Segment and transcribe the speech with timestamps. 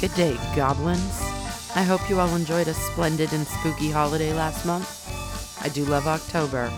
[0.00, 1.20] Good day, goblins.
[1.76, 5.62] I hope you all enjoyed a splendid and spooky holiday last month.
[5.62, 6.72] I do love October.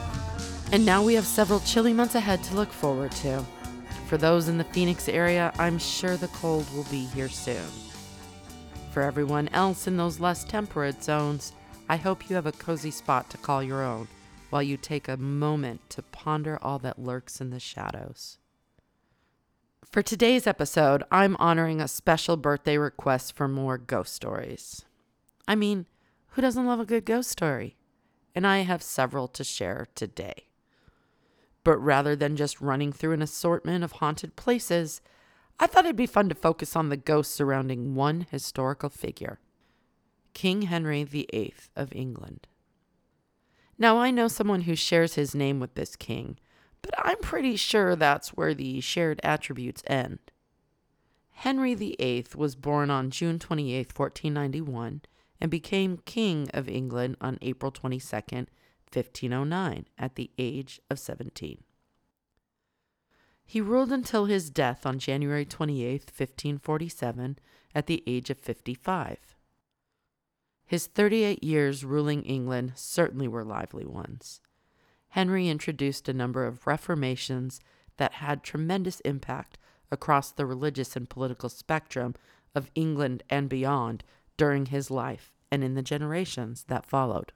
[0.73, 3.45] And now we have several chilly months ahead to look forward to.
[4.09, 7.69] For those in the Phoenix area, I'm sure the cold will be here soon.
[8.91, 11.53] For everyone else in those less temperate zones,
[11.89, 14.09] I hope you have a cozy spot to call your own
[14.51, 18.39] while you take a moment to ponder all that lurks in the shadows.
[19.91, 24.87] For today's episode, I'm honoring a special birthday request for more ghost stories.
[25.47, 25.87] I mean,
[26.29, 27.77] who doesn't love a good ghost story?
[28.35, 30.47] And I have several to share today.
[31.63, 35.03] But rather than just running through an assortment of haunted places,
[35.61, 39.41] I thought it'd be fun to focus on the ghosts surrounding one historical figure
[40.33, 42.47] King Henry VIII of England.
[43.77, 46.39] Now, I know someone who shares his name with this king,
[46.83, 50.19] but I'm pretty sure that's where the shared attributes end.
[51.31, 55.03] Henry VIII was born on June 28, 1491,
[55.41, 58.15] and became King of England on April 22,
[58.93, 61.65] 1509, at the age of 17.
[63.45, 67.39] He ruled until his death on January 28, 1547,
[67.75, 69.19] at the age of 55.
[70.65, 74.41] His 38 years ruling England certainly were lively ones.
[75.13, 77.61] Henry introduced a number of reformations
[77.99, 79.59] that had tremendous impact
[79.91, 82.15] across the religious and political spectrum
[82.55, 84.05] of England and beyond
[84.39, 87.31] during his life and in the generations that followed.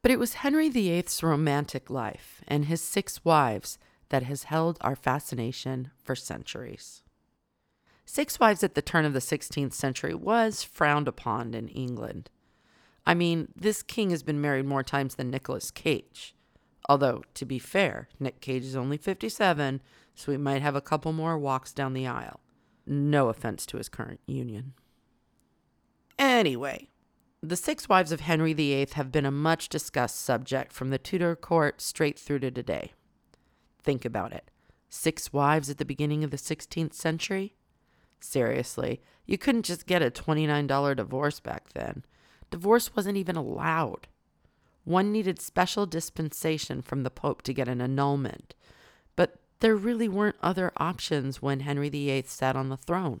[0.00, 3.76] But it was Henry VIII's romantic life and his six wives
[4.10, 7.02] that has held our fascination for centuries.
[8.04, 12.30] Six wives at the turn of the 16th century was frowned upon in England.
[13.08, 16.34] I mean, this king has been married more times than Nicolas Cage.
[16.90, 19.80] Although, to be fair, Nick Cage is only 57,
[20.14, 22.40] so we might have a couple more walks down the aisle.
[22.86, 24.74] No offense to his current union.
[26.18, 26.90] Anyway,
[27.42, 31.34] the six wives of Henry VIII have been a much discussed subject from the Tudor
[31.34, 32.92] court straight through to today.
[33.82, 34.50] Think about it.
[34.90, 37.54] Six wives at the beginning of the 16th century?
[38.20, 42.04] Seriously, you couldn't just get a $29 divorce back then.
[42.50, 44.08] Divorce wasn't even allowed.
[44.84, 48.54] One needed special dispensation from the Pope to get an annulment,
[49.16, 53.20] but there really weren't other options when Henry VIII sat on the throne.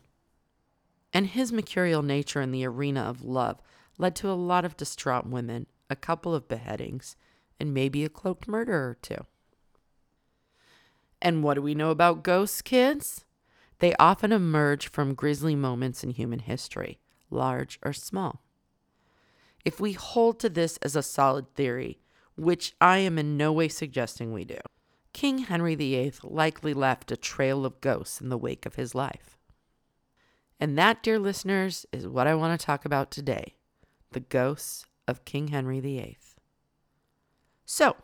[1.12, 3.60] And his mercurial nature in the arena of love
[3.98, 7.16] led to a lot of distraught women, a couple of beheadings,
[7.60, 9.26] and maybe a cloaked murder or two.
[11.20, 13.24] And what do we know about ghosts, kids?
[13.80, 16.98] They often emerge from grisly moments in human history,
[17.30, 18.42] large or small.
[19.64, 22.00] If we hold to this as a solid theory,
[22.36, 24.58] which I am in no way suggesting we do,
[25.12, 29.36] King Henry VIII likely left a trail of ghosts in the wake of his life.
[30.60, 33.54] And that, dear listeners, is what I want to talk about today
[34.12, 36.18] the ghosts of King Henry VIII.
[37.64, 37.96] So,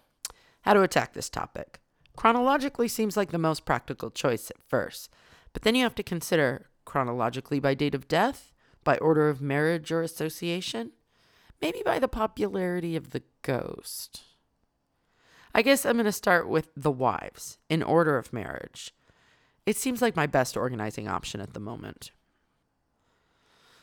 [0.62, 1.80] how to attack this topic?
[2.16, 5.10] Chronologically seems like the most practical choice at first,
[5.52, 9.90] but then you have to consider chronologically by date of death, by order of marriage
[9.90, 10.92] or association,
[11.64, 14.20] maybe by the popularity of the ghost.
[15.54, 18.92] I guess I'm going to start with the wives in order of marriage.
[19.64, 22.10] It seems like my best organizing option at the moment.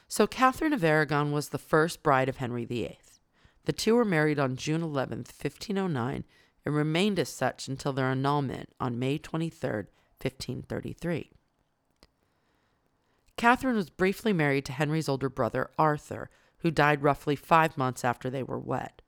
[0.08, 3.00] So, Catherine of Aragon was the first bride of Henry VIII.
[3.66, 6.24] The two were married on June 11, 1509,
[6.64, 9.70] and remained as such until their annulment on May 23,
[10.22, 11.32] 1533.
[13.38, 16.30] Catherine was briefly married to Henry's older brother, Arthur,
[16.62, 19.02] who died roughly five months after they were wed.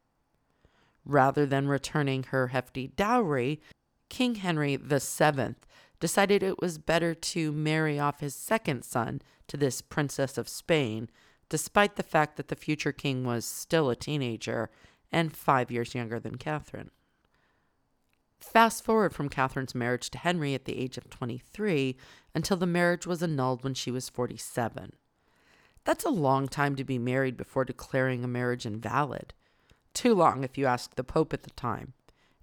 [1.05, 3.61] Rather than returning her hefty dowry,
[4.09, 5.55] King Henry VII
[5.99, 11.09] decided it was better to marry off his second son to this Princess of Spain,
[11.49, 14.69] despite the fact that the future king was still a teenager
[15.11, 16.91] and five years younger than Catherine.
[18.39, 21.95] Fast forward from Catherine's marriage to Henry at the age of 23
[22.35, 24.93] until the marriage was annulled when she was 47.
[25.85, 29.33] That's a long time to be married before declaring a marriage invalid.
[29.93, 31.93] Too long, if you ask the Pope at the time.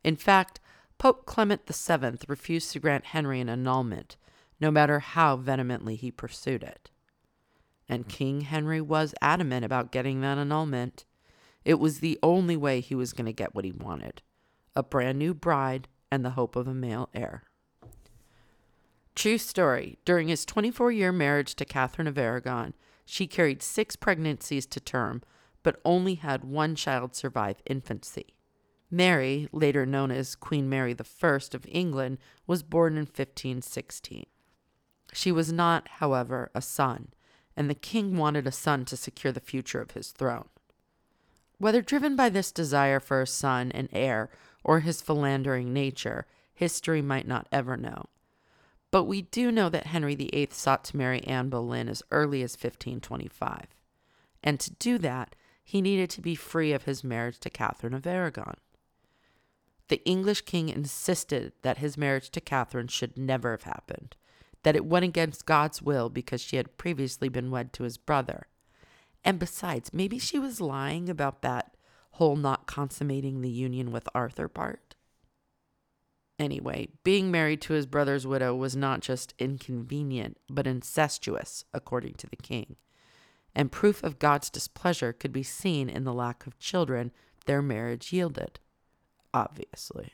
[0.05, 0.61] In fact,
[0.99, 4.17] Pope Clement VII refused to grant Henry an annulment,
[4.61, 6.91] no matter how vehemently he pursued it.
[7.89, 11.05] And King Henry was adamant about getting that annulment.
[11.65, 14.23] It was the only way he was going to get what he wanted
[14.77, 17.43] a brand new bride, and the hope of a male heir.
[19.15, 19.99] True story.
[20.05, 22.75] During his 24 year marriage to Catherine of Aragon,
[23.11, 25.21] she carried six pregnancies to term,
[25.65, 28.37] but only had one child survive infancy.
[28.89, 34.27] Mary, later known as Queen Mary I of England, was born in 1516.
[35.12, 37.09] She was not, however, a son,
[37.57, 40.49] and the king wanted a son to secure the future of his throne.
[41.59, 44.31] Whether driven by this desire for a son and heir
[44.63, 48.06] or his philandering nature, history might not ever know.
[48.91, 52.53] But we do know that Henry VIII sought to marry Anne Boleyn as early as
[52.53, 53.67] 1525.
[54.43, 58.07] And to do that, he needed to be free of his marriage to Catherine of
[58.07, 58.55] Aragon.
[59.89, 64.17] The English king insisted that his marriage to Catherine should never have happened,
[64.63, 68.47] that it went against God's will because she had previously been wed to his brother.
[69.25, 71.77] And besides, maybe she was lying about that
[72.13, 74.95] whole not consummating the union with Arthur part.
[76.41, 82.27] Anyway, being married to his brother's widow was not just inconvenient, but incestuous, according to
[82.27, 82.77] the king.
[83.55, 87.13] And proof of God's displeasure could be seen in the lack of children
[87.45, 88.59] their marriage yielded.
[89.35, 90.13] Obviously.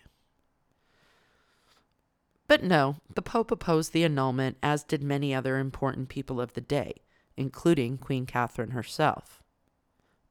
[2.49, 6.61] But no, the Pope opposed the annulment, as did many other important people of the
[6.61, 7.02] day,
[7.37, 9.44] including Queen Catherine herself.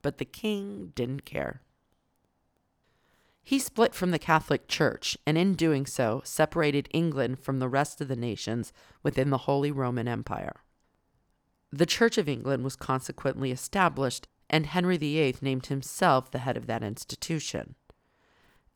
[0.02, 1.62] But the king didn't care.
[3.48, 8.02] He split from the Catholic Church, and in doing so, separated England from the rest
[8.02, 10.64] of the nations within the Holy Roman Empire.
[11.72, 16.66] The Church of England was consequently established, and Henry VIII named himself the head of
[16.66, 17.76] that institution.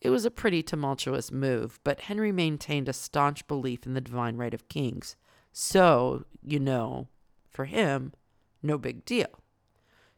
[0.01, 4.37] It was a pretty tumultuous move, but Henry maintained a staunch belief in the divine
[4.37, 5.15] right of kings.
[5.51, 7.07] So, you know,
[7.49, 8.13] for him,
[8.61, 9.41] no big deal.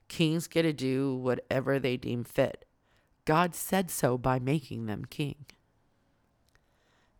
[0.10, 2.66] Kings get to do whatever they deem fit.
[3.26, 5.46] God said so by making them king.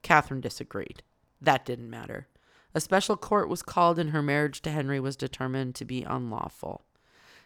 [0.02, 1.04] Catherine disagreed.
[1.40, 2.28] That didn't matter.
[2.74, 6.86] A special court was called, and her marriage to Henry was determined to be unlawful.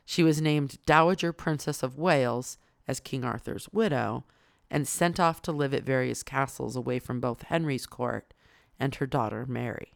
[0.06, 2.58] She was named Dowager Princess of Wales
[2.88, 4.24] as King Arthur's widow
[4.70, 8.34] and sent off to live at various castles away from both Henry's court
[8.80, 9.94] and her daughter Mary.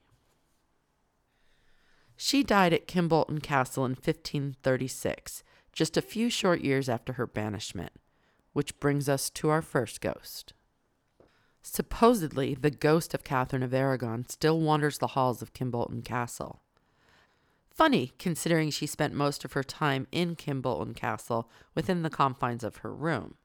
[2.18, 7.94] She died at Kimbolton Castle in 1536, just a few short years after her banishment
[8.54, 10.54] which brings us to our first ghost.
[11.62, 16.62] Supposedly, the ghost of Catherine of Aragon still wanders the halls of Kimbolton Castle.
[17.70, 22.78] Funny, considering she spent most of her time in Kimbolton Castle within the confines of
[22.78, 23.36] her room.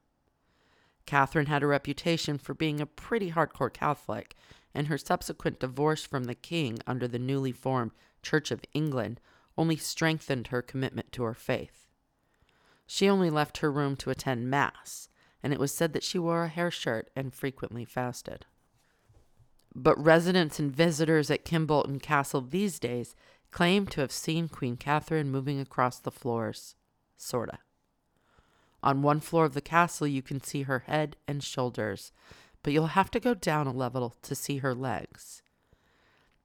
[1.05, 4.35] Catherine had a reputation for being a pretty hardcore Catholic,
[4.73, 7.91] and her subsequent divorce from the king under the newly formed
[8.21, 9.21] Church of England
[9.57, 11.84] only strengthened her commitment to her faith.
[12.87, 15.09] She only left her room to attend Mass,
[15.41, 18.45] and it was said that she wore a hair shirt and frequently fasted.
[19.73, 23.15] But residents and visitors at Kimbolton Castle these days
[23.51, 26.75] claim to have seen Queen Catherine moving across the floors.
[27.17, 27.59] Sorta.
[28.83, 32.11] On one floor of the castle, you can see her head and shoulders,
[32.61, 35.41] but you'll have to go down a level to see her legs.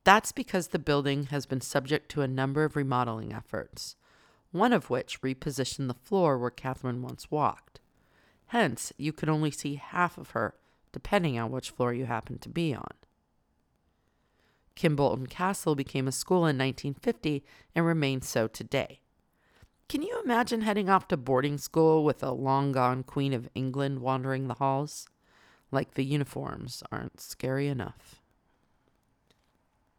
[0.05, 3.97] That's because the building has been subject to a number of remodeling efforts
[4.53, 7.81] one of which repositioned the floor where Catherine once walked.
[8.47, 10.55] Hence, you could only see half of her,
[10.93, 12.93] depending on which floor you happened to be on.
[14.75, 19.01] Kimbolton Castle became a school in 1950 and remains so today.
[19.89, 24.01] Can you imagine heading off to boarding school with a long gone Queen of England
[24.01, 25.09] wandering the halls?
[25.71, 28.20] Like the uniforms aren't scary enough.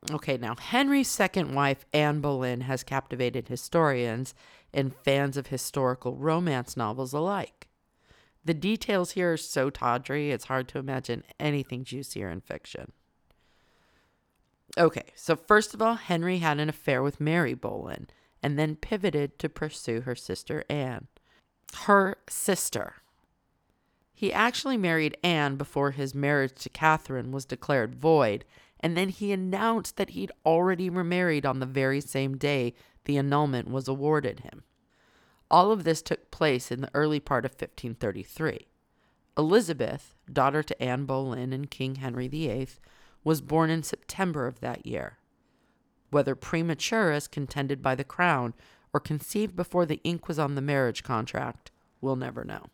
[0.09, 4.33] Okay, now Henry's second wife, Anne Boleyn, has captivated historians
[4.73, 7.67] and fans of historical romance novels alike.
[8.43, 12.91] The details here are so tawdry, it's hard to imagine anything juicier in fiction.
[14.77, 18.07] Okay, so first of all, Henry had an affair with Mary Boleyn
[18.41, 21.07] and then pivoted to pursue her sister Anne.
[21.83, 22.95] Her sister.
[24.13, 28.45] He actually married Anne before his marriage to Catherine was declared void
[28.81, 32.73] and then he announced that he'd already remarried on the very same day
[33.05, 34.63] the annulment was awarded him.
[35.49, 38.67] All of this took place in the early part of 1533.
[39.37, 42.69] Elizabeth, daughter to Anne Boleyn and King Henry VIII,
[43.23, 45.17] was born in September of that year.
[46.09, 48.53] Whether premature as contended by the crown
[48.93, 51.71] or conceived before the ink was on the marriage contract,
[52.01, 52.67] we'll never know.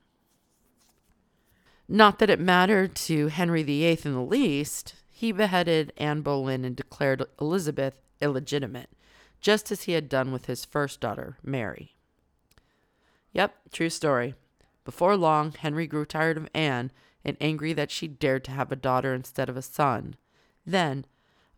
[1.88, 6.76] Not that it mattered to Henry VIII in the least, he beheaded Anne Boleyn and
[6.76, 8.92] declared Elizabeth illegitimate,
[9.42, 11.96] just as he had done with his first daughter, Mary.
[13.34, 14.36] Yep, true story.
[14.86, 16.92] Before long, Henry grew tired of Anne
[17.26, 20.18] and angry that she dared to have a daughter instead of a son.
[20.68, 21.04] Then,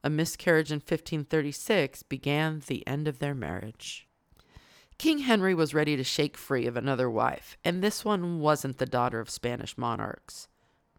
[0.05, 4.07] a miscarriage in 1536 began the end of their marriage.
[4.97, 8.85] King Henry was ready to shake free of another wife, and this one wasn't the
[8.85, 10.47] daughter of Spanish monarchs.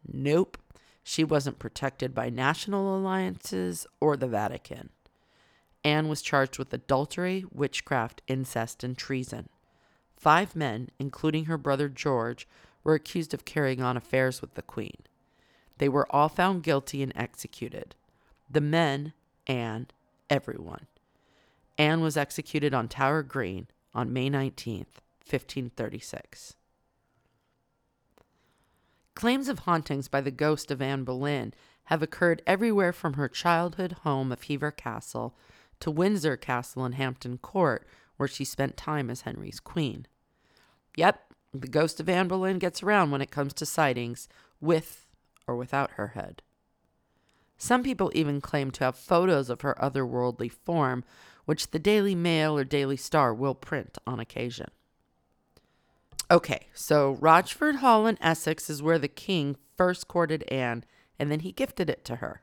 [0.07, 0.59] Nope.
[1.02, 4.90] She wasn't protected by national alliances or the Vatican.
[5.83, 9.49] Anne was charged with adultery, witchcraft, incest, and treason.
[10.16, 12.47] Five men, including her brother George,
[12.85, 14.99] were accused of carrying on affairs with the Queen.
[15.78, 17.95] They were all found guilty and executed.
[18.50, 19.14] The men,
[19.47, 19.87] Anne,
[20.28, 20.87] everyone.
[21.78, 26.57] Anne was executed on Tower Green on May 19th, 1536.
[29.14, 31.52] Claims of hauntings by the ghost of Anne Boleyn
[31.85, 35.35] have occurred everywhere from her childhood home of Hever Castle
[35.81, 37.87] to Windsor Castle and Hampton Court,
[38.17, 40.07] where she spent time as Henry's queen.
[40.97, 44.29] Yep, the ghost of Anne Boleyn gets around when it comes to sightings,
[44.61, 45.07] with
[45.47, 46.43] or without her head.
[47.59, 51.05] Some people even claim to have photos of her otherworldly form,
[51.45, 54.71] which the Daily Mail or Daily Star will print on occasion.
[56.31, 60.85] Okay, so Rochford Hall in Essex is where the king first courted Anne,
[61.19, 62.43] and then he gifted it to her.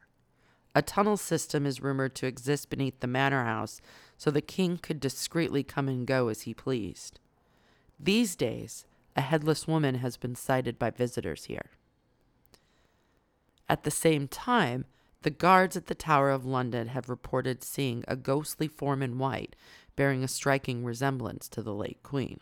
[0.76, 3.80] A tunnel system is rumored to exist beneath the manor house
[4.18, 7.22] so the king could discreetly come and go as he pleased.
[7.98, 11.72] These days, a headless woman has been sighted by visitors here.
[13.70, 14.84] At the same time,
[15.22, 19.56] the guards at the Tower of London have reported seeing a ghostly form in white
[19.96, 22.40] bearing a striking resemblance to the late Queen.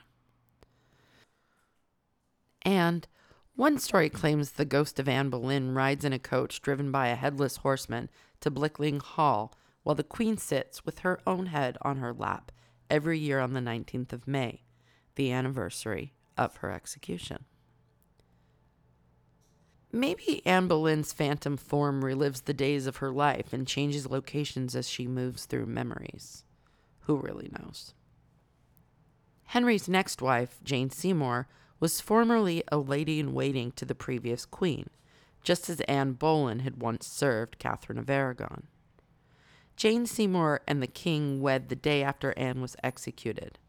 [2.65, 3.07] And
[3.55, 7.15] one story claims the ghost of Anne Boleyn rides in a coach driven by a
[7.15, 8.10] headless horseman
[8.41, 9.53] to Blickling Hall
[9.84, 12.51] while the Queen sits with her own head on her lap
[12.89, 14.63] every year on the 19th of May,
[15.13, 17.45] the anniversary of her execution.
[19.91, 24.89] Maybe Anne Boleyn's phantom form relives the days of her life and changes locations as
[24.89, 26.43] she moves through memories.
[27.01, 27.93] Who really knows?
[29.45, 31.48] Henry's next wife, Jane Seymour,
[31.79, 34.89] was formerly a lady in waiting to the previous queen,
[35.44, 38.67] just as Anne Boleyn had once served Catherine of Aragon.
[39.75, 43.60] Jane Seymour and the king wed the day after Anne was executed.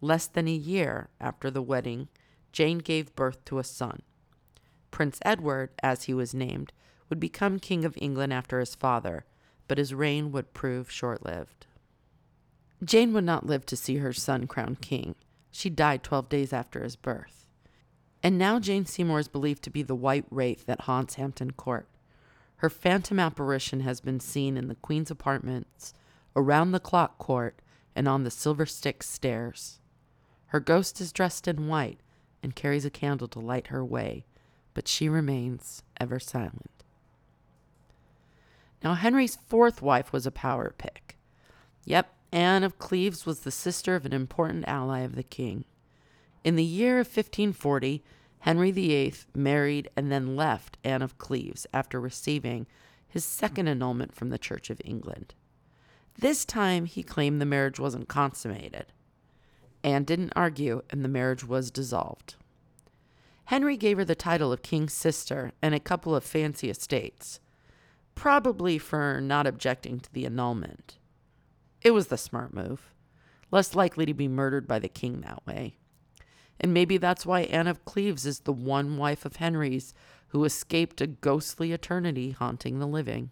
[0.00, 2.08] Less than a year after the wedding,
[2.52, 4.02] Jane gave birth to a son.
[4.90, 6.72] Prince Edward, as he was named,
[7.08, 9.24] would become King of England after his father,
[9.68, 11.66] but his reign would prove short lived.
[12.84, 15.14] Jane would not live to see her son crowned king.
[15.52, 17.46] She died 12 days after his birth.
[18.22, 21.86] And now Jane Seymour is believed to be the white wraith that haunts Hampton Court.
[22.56, 25.94] Her phantom apparition has been seen in the Queen's apartments,
[26.34, 27.60] around the clock court,
[27.94, 29.80] and on the Silver Stick stairs.
[30.46, 31.98] Her ghost is dressed in white
[32.42, 34.24] and carries a candle to light her way,
[34.74, 36.70] but she remains ever silent.
[38.82, 41.16] Now, Henry's fourth wife was a power pick.
[41.84, 45.66] Yep, Anne of Cleves was the sister of an important ally of the king.
[46.42, 48.02] In the year of 1540,
[48.40, 52.66] Henry VIII married and then left Anne of Cleves after receiving
[53.06, 55.34] his second annulment from the Church of England.
[56.18, 58.86] This time, he claimed the marriage wasn't consummated.
[59.84, 62.36] Anne didn't argue, and the marriage was dissolved.
[63.46, 67.40] Henry gave her the title of King's sister and a couple of fancy estates,
[68.14, 70.96] probably for not objecting to the annulment.
[71.82, 72.92] It was the smart move.
[73.50, 75.74] Less likely to be murdered by the king that way.
[76.60, 79.94] And maybe that's why Anne of Cleves is the one wife of Henry's
[80.28, 83.30] who escaped a ghostly eternity haunting the living.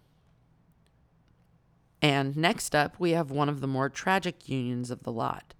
[2.01, 5.53] And next up, we have one of the more tragic unions of the lot,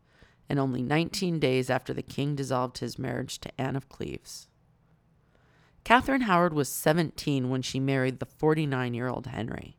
[0.50, 4.48] and only 19 days after the king dissolved his marriage to Anne of Cleves.
[5.84, 9.78] Catherine Howard was 17 when she married the 49 year old Henry.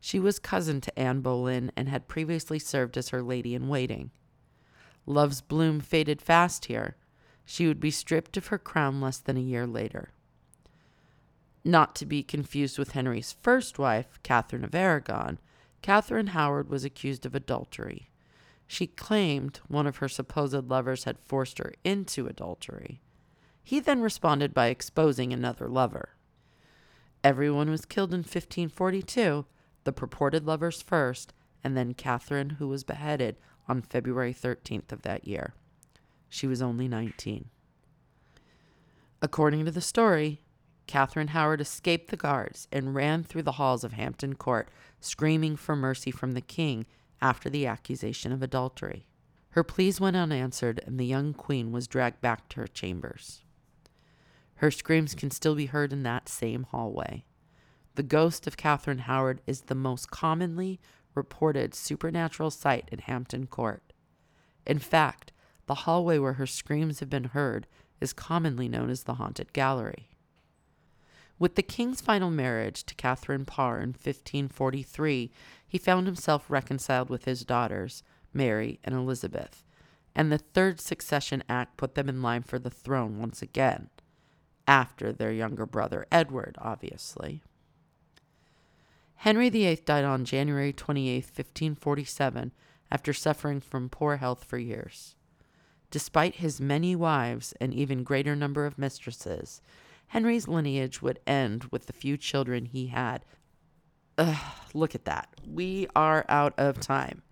[0.00, 4.10] She was cousin to Anne Boleyn and had previously served as her lady in waiting.
[5.06, 6.96] Love's bloom faded fast here.
[7.44, 10.10] She would be stripped of her crown less than a year later.
[11.64, 15.38] Not to be confused with Henry's first wife, Catherine of Aragon,
[15.82, 18.10] Catherine Howard was accused of adultery.
[18.66, 23.00] She claimed one of her supposed lovers had forced her into adultery.
[23.64, 26.10] He then responded by exposing another lover.
[27.24, 29.46] Everyone was killed in 1542,
[29.88, 31.32] the purported lovers first,
[31.64, 35.54] and then Catherine, who was beheaded on February 13th of that year.
[36.28, 37.46] She was only 19.
[39.22, 40.42] According to the story,
[40.86, 44.68] Catherine Howard escaped the guards and ran through the halls of Hampton Court,
[45.00, 46.84] screaming for mercy from the king
[47.22, 49.06] after the accusation of adultery.
[49.52, 53.42] Her pleas went unanswered, and the young queen was dragged back to her chambers.
[54.56, 57.24] Her screams can still be heard in that same hallway.
[57.98, 60.78] The ghost of Catherine Howard is the most commonly
[61.16, 63.92] reported supernatural sight in Hampton Court.
[64.64, 65.32] In fact,
[65.66, 67.66] the hallway where her screams have been heard
[68.00, 70.10] is commonly known as the Haunted Gallery.
[71.40, 75.32] With the king's final marriage to Catherine Parr in 1543,
[75.66, 79.64] he found himself reconciled with his daughters, Mary and Elizabeth,
[80.14, 83.90] and the Third Succession Act put them in line for the throne once again,
[84.68, 87.42] after their younger brother Edward, obviously.
[89.22, 92.52] Henry VIII died on January 28, 1547,
[92.88, 95.16] after suffering from poor health for years.
[95.90, 99.60] Despite his many wives and even greater number of mistresses,
[100.06, 103.24] Henry's lineage would end with the few children he had.
[104.18, 104.36] Ugh,
[104.72, 105.28] look at that.
[105.44, 107.22] We are out of time.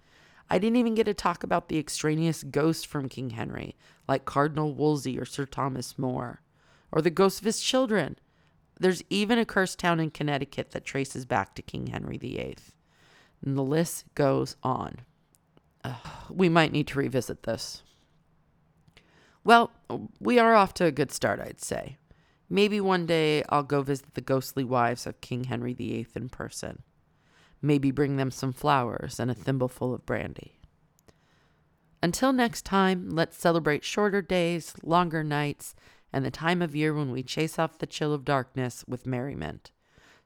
[0.51, 3.77] I didn't even get to talk about the extraneous ghosts from King Henry,
[4.09, 6.43] like Cardinal Wolsey or Sir Thomas More,
[6.91, 8.19] or the ghosts of his children.
[8.79, 12.57] There's even a cursed town in Connecticut that traces back to King Henry VIII.
[13.45, 15.01] And the list goes on.
[15.85, 15.97] Ugh,
[16.31, 17.83] we might need to revisit this.
[19.45, 19.71] Well,
[20.19, 21.97] we are off to a good start, I'd say.
[22.49, 26.83] Maybe one day I'll go visit the ghostly wives of King Henry VIII in person.
[27.63, 30.59] Maybe bring them some flowers and a thimbleful of brandy.
[32.03, 35.75] Until next time, let's celebrate shorter days, longer nights,
[36.13, 39.71] and the time of year when we chase off the chill of darkness with merriment.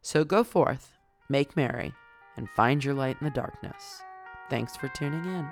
[0.02, 0.96] So go forth,
[1.28, 1.94] make merry,
[2.36, 4.02] and find your light in the darkness.
[4.48, 5.48] Thanks for tuning in.